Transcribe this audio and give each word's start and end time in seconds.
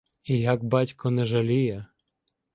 І 0.23 0.39
як 0.39 0.63
батько 0.63 1.11
не 1.11 1.25
жаліє 1.25 1.85